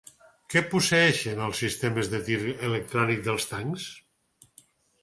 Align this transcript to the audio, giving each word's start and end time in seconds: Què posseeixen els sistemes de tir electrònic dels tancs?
Què 0.53 0.61
posseeixen 0.71 1.43
els 1.49 1.61
sistemes 1.65 2.09
de 2.15 2.23
tir 2.31 2.41
electrònic 2.69 3.23
dels 3.31 3.49
tancs? 3.53 3.89